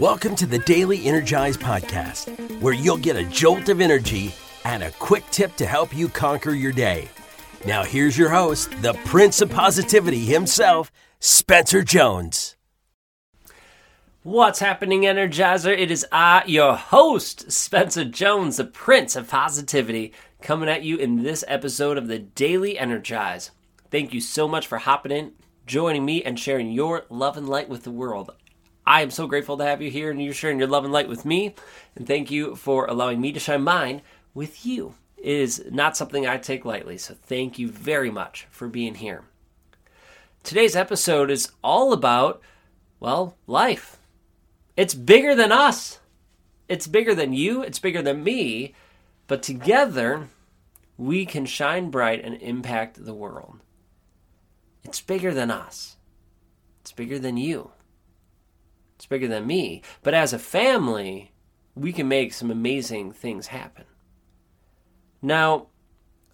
Welcome 0.00 0.34
to 0.36 0.46
the 0.46 0.60
Daily 0.60 1.04
Energize 1.04 1.58
Podcast, 1.58 2.62
where 2.62 2.72
you'll 2.72 2.96
get 2.96 3.16
a 3.16 3.24
jolt 3.26 3.68
of 3.68 3.82
energy 3.82 4.34
and 4.64 4.82
a 4.82 4.92
quick 4.92 5.24
tip 5.30 5.54
to 5.56 5.66
help 5.66 5.94
you 5.94 6.08
conquer 6.08 6.52
your 6.52 6.72
day. 6.72 7.06
Now, 7.66 7.84
here's 7.84 8.16
your 8.16 8.30
host, 8.30 8.70
the 8.80 8.94
Prince 9.04 9.42
of 9.42 9.50
Positivity 9.50 10.20
himself, 10.20 10.90
Spencer 11.18 11.82
Jones. 11.82 12.56
What's 14.22 14.60
happening, 14.60 15.02
Energizer? 15.02 15.78
It 15.78 15.90
is 15.90 16.06
I, 16.10 16.44
your 16.46 16.76
host, 16.76 17.52
Spencer 17.52 18.06
Jones, 18.06 18.56
the 18.56 18.64
Prince 18.64 19.16
of 19.16 19.28
Positivity, 19.28 20.14
coming 20.40 20.70
at 20.70 20.82
you 20.82 20.96
in 20.96 21.24
this 21.24 21.44
episode 21.46 21.98
of 21.98 22.08
the 22.08 22.18
Daily 22.18 22.78
Energize. 22.78 23.50
Thank 23.90 24.14
you 24.14 24.22
so 24.22 24.48
much 24.48 24.66
for 24.66 24.78
hopping 24.78 25.12
in, 25.12 25.32
joining 25.66 26.06
me, 26.06 26.24
and 26.24 26.40
sharing 26.40 26.72
your 26.72 27.04
love 27.10 27.36
and 27.36 27.46
light 27.46 27.68
with 27.68 27.82
the 27.82 27.90
world. 27.90 28.30
I 28.90 29.02
am 29.02 29.12
so 29.12 29.28
grateful 29.28 29.56
to 29.56 29.64
have 29.64 29.80
you 29.80 29.88
here 29.88 30.10
and 30.10 30.20
you're 30.20 30.34
sharing 30.34 30.58
your 30.58 30.66
love 30.66 30.82
and 30.82 30.92
light 30.92 31.08
with 31.08 31.24
me. 31.24 31.54
And 31.94 32.08
thank 32.08 32.28
you 32.28 32.56
for 32.56 32.86
allowing 32.86 33.20
me 33.20 33.30
to 33.30 33.38
shine 33.38 33.62
mine 33.62 34.02
with 34.34 34.66
you. 34.66 34.96
It 35.16 35.32
is 35.32 35.64
not 35.70 35.96
something 35.96 36.26
I 36.26 36.38
take 36.38 36.64
lightly, 36.64 36.98
so 36.98 37.14
thank 37.14 37.56
you 37.56 37.70
very 37.70 38.10
much 38.10 38.48
for 38.50 38.66
being 38.66 38.96
here. 38.96 39.22
Today's 40.42 40.74
episode 40.74 41.30
is 41.30 41.52
all 41.62 41.92
about, 41.92 42.42
well, 42.98 43.36
life. 43.46 43.98
It's 44.76 44.94
bigger 44.94 45.36
than 45.36 45.52
us. 45.52 46.00
It's 46.68 46.88
bigger 46.88 47.14
than 47.14 47.32
you, 47.32 47.62
it's 47.62 47.78
bigger 47.78 48.02
than 48.02 48.24
me, 48.24 48.74
but 49.28 49.40
together 49.40 50.30
we 50.98 51.26
can 51.26 51.46
shine 51.46 51.90
bright 51.90 52.24
and 52.24 52.42
impact 52.42 53.04
the 53.04 53.14
world. 53.14 53.60
It's 54.82 55.00
bigger 55.00 55.32
than 55.32 55.52
us. 55.52 55.94
It's 56.80 56.90
bigger 56.90 57.20
than 57.20 57.36
you. 57.36 57.70
Bigger 59.10 59.28
than 59.28 59.46
me. 59.46 59.82
But 60.02 60.14
as 60.14 60.32
a 60.32 60.38
family, 60.38 61.32
we 61.74 61.92
can 61.92 62.08
make 62.08 62.32
some 62.32 62.50
amazing 62.50 63.12
things 63.12 63.48
happen. 63.48 63.84
Now, 65.20 65.66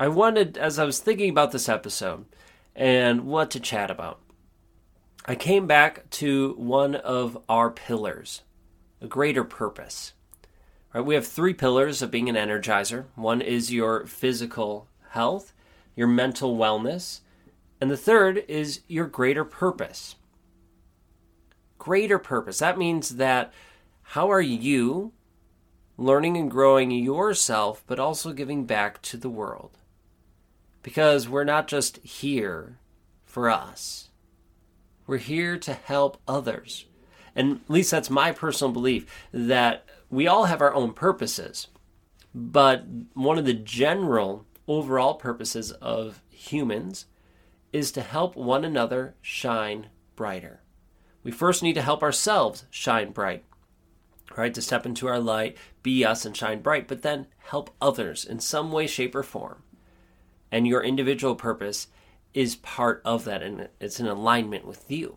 I 0.00 0.08
wanted, 0.08 0.56
as 0.56 0.78
I 0.78 0.84
was 0.84 0.98
thinking 0.98 1.30
about 1.30 1.52
this 1.52 1.68
episode 1.68 2.24
and 2.74 3.26
what 3.26 3.50
to 3.52 3.60
chat 3.60 3.90
about, 3.90 4.20
I 5.26 5.34
came 5.36 5.66
back 5.68 6.08
to 6.10 6.54
one 6.56 6.96
of 6.96 7.38
our 7.46 7.70
pillars, 7.70 8.42
a 9.00 9.06
greater 9.06 9.44
purpose. 9.44 10.14
Right, 10.94 11.04
we 11.04 11.14
have 11.14 11.26
three 11.26 11.54
pillars 11.54 12.02
of 12.02 12.10
being 12.10 12.28
an 12.28 12.36
energizer. 12.36 13.04
One 13.14 13.42
is 13.42 13.70
your 13.70 14.06
physical 14.06 14.88
health, 15.10 15.52
your 15.94 16.08
mental 16.08 16.56
wellness, 16.56 17.20
and 17.80 17.90
the 17.90 17.96
third 17.98 18.44
is 18.48 18.80
your 18.88 19.06
greater 19.06 19.44
purpose 19.44 20.16
greater 21.82 22.20
purpose. 22.20 22.60
That 22.60 22.78
means 22.78 23.16
that 23.16 23.52
how 24.02 24.30
are 24.30 24.40
you 24.40 25.10
learning 25.96 26.36
and 26.36 26.48
growing 26.48 26.92
yourself, 26.92 27.82
but 27.88 27.98
also 27.98 28.32
giving 28.32 28.66
back 28.66 29.02
to 29.02 29.16
the 29.16 29.28
world? 29.28 29.78
Because 30.84 31.28
we're 31.28 31.42
not 31.42 31.66
just 31.66 31.96
here 32.04 32.78
for 33.24 33.50
us, 33.50 34.10
we're 35.08 35.16
here 35.16 35.58
to 35.58 35.74
help 35.74 36.18
others. 36.28 36.86
And 37.34 37.56
at 37.56 37.70
least 37.70 37.90
that's 37.90 38.08
my 38.08 38.30
personal 38.30 38.72
belief 38.72 39.04
that 39.32 39.84
we 40.08 40.28
all 40.28 40.44
have 40.44 40.60
our 40.60 40.72
own 40.72 40.92
purposes. 40.92 41.66
But 42.32 42.84
one 43.14 43.38
of 43.38 43.44
the 43.44 43.54
general 43.54 44.46
overall 44.68 45.14
purposes 45.14 45.72
of 45.72 46.22
humans 46.30 47.06
is 47.72 47.90
to 47.90 48.02
help 48.02 48.36
one 48.36 48.64
another 48.64 49.16
shine 49.20 49.88
brighter 50.14 50.61
we 51.22 51.30
first 51.30 51.62
need 51.62 51.74
to 51.74 51.82
help 51.82 52.02
ourselves 52.02 52.64
shine 52.70 53.12
bright, 53.12 53.44
right? 54.36 54.52
To 54.54 54.62
step 54.62 54.86
into 54.86 55.06
our 55.06 55.20
light, 55.20 55.56
be 55.82 56.04
us, 56.04 56.24
and 56.24 56.36
shine 56.36 56.60
bright, 56.60 56.88
but 56.88 57.02
then 57.02 57.26
help 57.38 57.70
others 57.80 58.24
in 58.24 58.40
some 58.40 58.72
way, 58.72 58.86
shape, 58.86 59.14
or 59.14 59.22
form. 59.22 59.62
And 60.50 60.66
your 60.66 60.82
individual 60.82 61.34
purpose 61.34 61.88
is 62.34 62.56
part 62.56 63.02
of 63.04 63.24
that, 63.24 63.42
and 63.42 63.68
it's 63.80 64.00
in 64.00 64.06
alignment 64.06 64.66
with 64.66 64.90
you. 64.90 65.16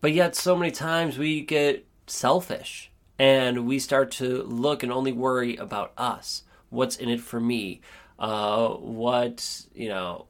But 0.00 0.12
yet, 0.12 0.34
so 0.36 0.56
many 0.56 0.70
times 0.70 1.18
we 1.18 1.40
get 1.40 1.86
selfish 2.06 2.90
and 3.18 3.66
we 3.66 3.78
start 3.78 4.12
to 4.12 4.44
look 4.44 4.82
and 4.82 4.92
only 4.92 5.12
worry 5.12 5.56
about 5.56 5.92
us. 5.98 6.44
What's 6.70 6.96
in 6.96 7.08
it 7.08 7.20
for 7.20 7.40
me? 7.40 7.80
Uh, 8.18 8.68
what, 8.68 9.66
you 9.74 9.88
know, 9.88 10.26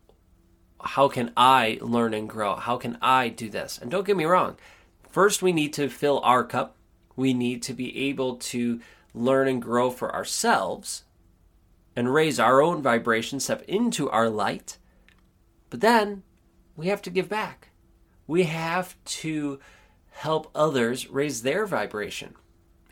how 0.83 1.09
can 1.09 1.33
I 1.37 1.79
learn 1.81 2.15
and 2.15 2.29
grow? 2.29 2.57
How 2.57 2.77
can 2.77 2.99
I 3.03 3.29
do 3.29 3.51
this? 3.51 3.79
And 3.79 3.91
don't 3.91 4.07
get 4.07 4.17
me 4.17 4.25
wrong, 4.25 4.57
first 5.11 5.43
we 5.43 5.53
need 5.53 5.73
to 5.75 5.89
fill 5.89 6.21
our 6.21 6.45
cup. 6.45 6.77
We 7.17 7.35
need 7.35 7.63
to 7.65 7.75
be 7.75 8.09
able 8.09 8.37
to 8.37 8.81
learn 9.13 9.49
and 9.49 9.61
grow 9.61 9.91
for 9.91 10.15
ourselves 10.15 11.05
and 11.97 12.15
raise 12.15 12.39
our 12.39 12.63
own 12.63 12.81
vibration, 12.81 13.41
step 13.41 13.63
into 13.63 14.09
our 14.09 14.29
light. 14.29 14.79
But 15.69 15.81
then 15.81 16.23
we 16.77 16.87
have 16.87 17.03
to 17.03 17.11
give 17.11 17.29
back. 17.29 17.71
We 18.29 18.45
have 18.45 18.95
to 19.05 19.59
help 20.11 20.51
others 20.55 21.09
raise 21.09 21.43
their 21.43 21.67
vibration 21.67 22.35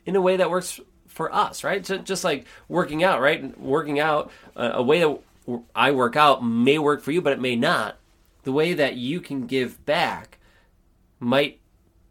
in 0.05 0.17
a 0.17 0.21
way 0.21 0.37
that 0.37 0.51
works 0.51 0.81
for 1.07 1.33
us, 1.33 1.63
right? 1.63 1.87
So 1.87 1.99
just 1.99 2.25
like 2.25 2.47
working 2.69 3.05
out, 3.05 3.21
right? 3.21 3.59
Working 3.59 4.01
out 4.01 4.31
uh, 4.57 4.73
a 4.75 4.83
way 4.83 5.01
that 5.01 5.19
I 5.75 5.93
work 5.93 6.17
out 6.17 6.45
may 6.45 6.79
work 6.79 7.03
for 7.03 7.13
you, 7.13 7.23
but 7.23 7.33
it 7.33 7.41
may 7.41 7.57
not. 7.57 7.99
The 8.43 8.53
way 8.53 8.75
that 8.75 8.97
you 8.97 9.21
can 9.21 9.47
give 9.47 9.85
back 9.85 10.39
might 11.19 11.61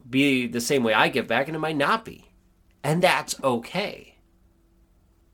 be 0.10 0.48
the 0.48 0.62
same 0.62 0.84
way 0.84 0.94
I 0.94 1.10
give 1.10 1.28
back, 1.28 1.48
and 1.48 1.56
it 1.56 1.60
might 1.60 1.78
not 1.78 2.06
be. 2.06 2.32
And 2.84 3.02
that's 3.02 3.42
okay. 3.44 4.16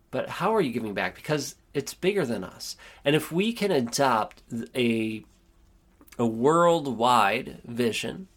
But 0.09 0.29
how 0.29 0.55
are 0.55 0.61
you 0.61 0.71
giving 0.71 0.93
back? 0.93 1.15
Because 1.15 1.55
it's 1.73 1.93
bigger 1.93 2.25
than 2.25 2.43
us. 2.43 2.75
And 3.03 3.15
if 3.15 3.31
we 3.31 3.53
can 3.53 3.71
adopt 3.71 4.43
a, 4.75 5.23
a 6.17 6.25
worldwide 6.25 7.61
vision, 7.65 8.27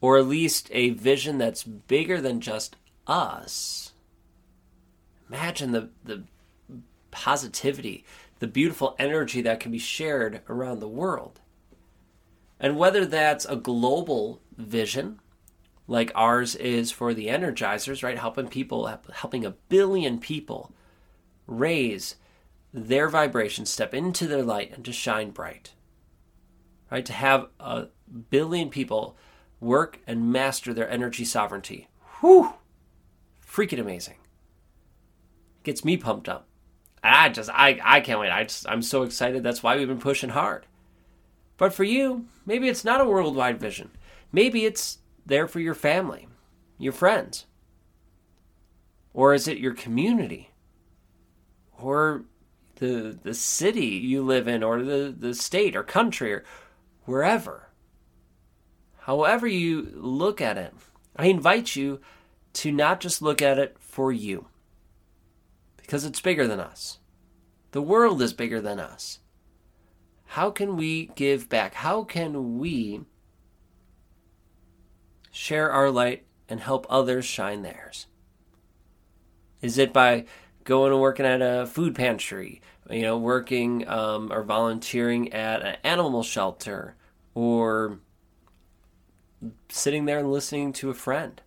or 0.00 0.18
at 0.18 0.26
least 0.26 0.68
a 0.72 0.90
vision 0.90 1.38
that's 1.38 1.62
bigger 1.62 2.20
than 2.20 2.40
just 2.40 2.76
us, 3.06 3.92
imagine 5.28 5.72
the, 5.72 5.90
the 6.04 6.22
positivity 7.10 8.04
the 8.38 8.46
beautiful 8.46 8.94
energy 8.98 9.40
that 9.42 9.60
can 9.60 9.72
be 9.72 9.78
shared 9.78 10.42
around 10.48 10.80
the 10.80 10.88
world. 10.88 11.40
And 12.60 12.76
whether 12.76 13.04
that's 13.04 13.44
a 13.44 13.56
global 13.56 14.40
vision, 14.56 15.20
like 15.86 16.10
ours 16.14 16.54
is 16.54 16.90
for 16.90 17.14
the 17.14 17.28
energizers, 17.28 18.02
right? 18.02 18.18
Helping 18.18 18.48
people, 18.48 18.90
helping 19.12 19.44
a 19.44 19.50
billion 19.50 20.18
people 20.18 20.72
raise 21.46 22.16
their 22.72 23.08
vibration, 23.08 23.64
step 23.64 23.94
into 23.94 24.26
their 24.26 24.42
light, 24.42 24.72
and 24.74 24.84
to 24.84 24.92
shine 24.92 25.30
bright. 25.30 25.72
Right? 26.90 27.06
To 27.06 27.12
have 27.12 27.48
a 27.58 27.86
billion 28.30 28.68
people 28.68 29.16
work 29.60 30.00
and 30.06 30.32
master 30.32 30.74
their 30.74 30.90
energy 30.90 31.24
sovereignty. 31.24 31.88
Whew! 32.20 32.54
Freaking 33.46 33.80
amazing. 33.80 34.16
Gets 35.62 35.84
me 35.84 35.96
pumped 35.96 36.28
up. 36.28 36.46
I 37.06 37.28
just 37.28 37.50
I 37.50 37.80
I 37.82 38.00
can't 38.00 38.20
wait. 38.20 38.30
I 38.30 38.44
just 38.44 38.68
I'm 38.68 38.82
so 38.82 39.02
excited. 39.02 39.42
That's 39.42 39.62
why 39.62 39.76
we've 39.76 39.88
been 39.88 39.98
pushing 39.98 40.30
hard. 40.30 40.66
But 41.56 41.72
for 41.72 41.84
you, 41.84 42.26
maybe 42.44 42.68
it's 42.68 42.84
not 42.84 43.00
a 43.00 43.06
worldwide 43.06 43.58
vision. 43.58 43.90
Maybe 44.32 44.64
it's 44.64 44.98
there 45.24 45.48
for 45.48 45.60
your 45.60 45.74
family, 45.74 46.28
your 46.78 46.92
friends. 46.92 47.46
Or 49.14 49.32
is 49.32 49.48
it 49.48 49.58
your 49.58 49.74
community? 49.74 50.50
Or 51.78 52.24
the 52.76 53.18
the 53.22 53.34
city 53.34 53.86
you 53.86 54.22
live 54.22 54.46
in 54.48 54.62
or 54.62 54.82
the, 54.82 55.14
the 55.16 55.34
state 55.34 55.74
or 55.74 55.82
country 55.82 56.32
or 56.32 56.44
wherever. 57.04 57.68
However 59.00 59.46
you 59.46 59.92
look 59.94 60.40
at 60.40 60.58
it, 60.58 60.74
I 61.14 61.26
invite 61.26 61.76
you 61.76 62.00
to 62.54 62.72
not 62.72 63.00
just 63.00 63.22
look 63.22 63.40
at 63.40 63.58
it 63.58 63.76
for 63.78 64.12
you 64.12 64.46
because 65.86 66.04
it's 66.04 66.20
bigger 66.20 66.48
than 66.48 66.58
us. 66.58 66.98
The 67.70 67.80
world 67.80 68.20
is 68.20 68.32
bigger 68.32 68.60
than 68.60 68.80
us. 68.80 69.20
How 70.30 70.50
can 70.50 70.76
we 70.76 71.12
give 71.14 71.48
back? 71.48 71.74
How 71.74 72.02
can 72.02 72.58
we 72.58 73.02
share 75.30 75.70
our 75.70 75.90
light 75.90 76.26
and 76.48 76.58
help 76.58 76.86
others 76.90 77.24
shine 77.24 77.62
theirs? 77.62 78.08
Is 79.62 79.78
it 79.78 79.92
by 79.92 80.24
going 80.64 80.90
and 80.90 81.00
working 81.00 81.24
at 81.24 81.40
a 81.40 81.66
food 81.66 81.94
pantry, 81.94 82.60
you 82.90 83.02
know, 83.02 83.16
working 83.16 83.86
um, 83.86 84.32
or 84.32 84.42
volunteering 84.42 85.32
at 85.32 85.62
an 85.62 85.76
animal 85.84 86.24
shelter, 86.24 86.96
or 87.32 88.00
sitting 89.68 90.04
there 90.04 90.18
and 90.18 90.32
listening 90.32 90.72
to 90.72 90.90
a 90.90 90.94
friend, 90.94 91.40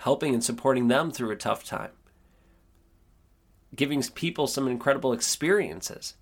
helping 0.00 0.32
and 0.32 0.44
supporting 0.44 0.86
them 0.86 1.10
through 1.10 1.32
a 1.32 1.36
tough 1.36 1.64
time? 1.64 1.90
Giving 3.74 4.02
people 4.02 4.46
some 4.46 4.68
incredible 4.68 5.12
experiences. 5.12 6.14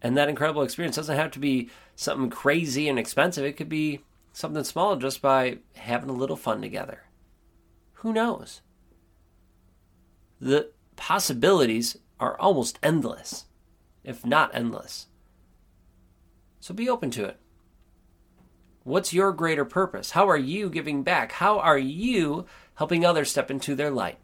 And 0.00 0.16
that 0.16 0.28
incredible 0.28 0.62
experience 0.62 0.96
doesn't 0.96 1.16
have 1.16 1.32
to 1.32 1.38
be 1.38 1.70
something 1.96 2.30
crazy 2.30 2.88
and 2.88 2.98
expensive. 2.98 3.44
It 3.44 3.56
could 3.56 3.68
be 3.68 4.00
something 4.32 4.64
small 4.64 4.96
just 4.96 5.20
by 5.20 5.58
having 5.74 6.10
a 6.10 6.14
little 6.14 6.36
fun 6.36 6.60
together. 6.60 7.02
Who 7.94 8.12
knows? 8.12 8.60
The 10.40 10.70
possibilities 10.94 11.98
are 12.20 12.38
almost 12.38 12.78
endless, 12.82 13.46
if 14.04 14.24
not 14.24 14.54
endless. 14.54 15.06
So 16.60 16.74
be 16.74 16.88
open 16.88 17.10
to 17.12 17.24
it. 17.24 17.40
What's 18.84 19.12
your 19.12 19.32
greater 19.32 19.64
purpose? 19.64 20.12
How 20.12 20.28
are 20.28 20.36
you 20.36 20.70
giving 20.70 21.02
back? 21.02 21.32
How 21.32 21.58
are 21.58 21.78
you 21.78 22.46
helping 22.76 23.04
others 23.04 23.30
step 23.30 23.50
into 23.50 23.74
their 23.74 23.90
light? 23.90 24.18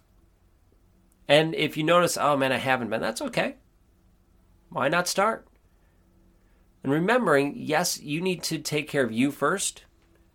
And 1.28 1.54
if 1.54 1.76
you 1.76 1.84
notice, 1.84 2.18
oh 2.18 2.36
man, 2.36 2.52
I 2.52 2.58
haven't 2.58 2.90
been, 2.90 3.00
that's 3.00 3.22
okay. 3.22 3.56
Why 4.68 4.88
not 4.88 5.08
start? 5.08 5.46
And 6.82 6.92
remembering, 6.92 7.54
yes, 7.56 8.00
you 8.00 8.20
need 8.20 8.42
to 8.44 8.58
take 8.58 8.88
care 8.88 9.04
of 9.04 9.12
you 9.12 9.30
first. 9.30 9.84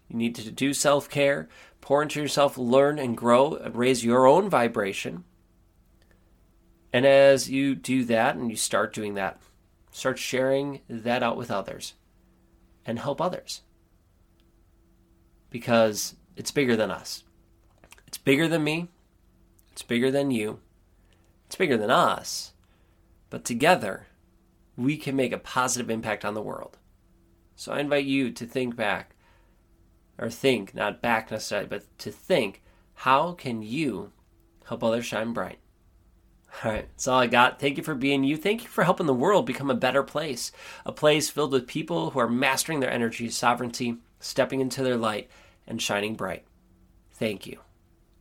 You 0.08 0.18
need 0.18 0.34
to 0.36 0.52
do 0.52 0.74
self 0.74 1.10
care, 1.10 1.48
pour 1.82 2.02
into 2.02 2.20
yourself, 2.20 2.58
learn 2.58 2.98
and 2.98 3.16
grow, 3.16 3.54
and 3.54 3.76
raise 3.76 4.04
your 4.04 4.26
own 4.26 4.50
vibration. 4.50 5.24
And 6.92 7.06
as 7.06 7.50
you 7.50 7.76
do 7.76 8.04
that 8.06 8.36
and 8.36 8.50
you 8.50 8.56
start 8.56 8.94
doing 8.94 9.14
that, 9.14 9.40
start 9.92 10.18
sharing 10.18 10.82
that 10.90 11.22
out 11.22 11.38
with 11.38 11.52
others 11.52 11.94
and 12.84 12.98
help 12.98 13.22
others. 13.22 13.62
Because 15.52 16.16
it's 16.36 16.52
bigger 16.52 16.76
than 16.76 16.90
us. 16.90 17.24
It's 18.08 18.18
bigger 18.18 18.48
than 18.48 18.64
me. 18.64 18.88
It's 19.72 19.84
bigger 19.84 20.10
than 20.10 20.32
you. 20.32 20.60
It's 21.50 21.56
bigger 21.56 21.78
than 21.78 21.90
us. 21.90 22.54
But 23.32 23.44
together, 23.44 24.06
we 24.78 24.98
can 24.98 25.16
make 25.16 25.32
a 25.32 25.40
positive 25.40 25.90
impact 25.90 26.24
on 26.24 26.36
the 26.36 26.44
world. 26.44 26.78
So 27.56 27.72
I 27.72 27.80
invite 27.80 28.06
you 28.06 28.32
to 28.34 28.46
think 28.46 28.76
back, 28.76 29.16
or 30.20 30.30
think, 30.30 30.76
not 30.76 31.02
back 31.02 31.32
necessarily, 31.32 31.68
but 31.68 31.86
to 31.98 32.12
think 32.12 32.62
how 32.94 33.32
can 33.32 33.64
you 33.64 34.12
help 34.66 34.84
others 34.84 35.08
shine 35.08 35.34
bright? 35.34 35.58
All 36.64 36.72
right, 36.72 36.88
that's 36.88 37.08
all 37.08 37.20
I 37.20 37.26
got. 37.26 37.60
Thank 37.60 37.78
you 37.78 37.84
for 37.84 37.96
being 37.96 38.24
you. 38.24 38.38
Thank 38.38 38.62
you 38.62 38.70
for 38.70 38.84
helping 38.84 39.08
the 39.08 39.14
world 39.14 39.48
become 39.48 39.72
a 39.72 39.76
better 39.76 40.04
place, 40.04 40.52
a 40.86 40.92
place 40.92 41.30
filled 41.30 41.52
with 41.52 41.66
people 41.66 42.12
who 42.12 42.20
are 42.20 42.30
mastering 42.30 42.80
their 42.80 42.92
energy 42.92 43.30
sovereignty, 43.30 43.98
stepping 44.20 44.60
into 44.60 44.84
their 44.84 44.98
light, 44.98 45.30
and 45.66 45.82
shining 45.82 46.16
bright. 46.16 46.46
Thank 47.12 47.48
you. 47.48 47.60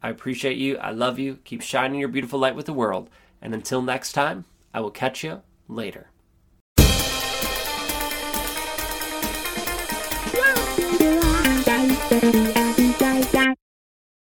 I 0.03 0.11
appreciate 0.11 0.57
you. 0.57 0.79
I 0.79 0.91
love 0.91 1.19
you. 1.19 1.39
Keep 1.45 1.63
shining 1.63 2.01
your 2.01 2.09
beautiful 2.09 2.39
light 2.39 2.55
with 2.55 2.67
the 2.67 2.73
world. 2.73 3.11
And 3.43 3.55
until 3.55 3.83
next 3.83 4.13
time, 4.13 4.45
I 4.73 4.81
will 4.81 4.91
catch 4.91 5.25
you 5.25 5.43
later. 5.69 6.11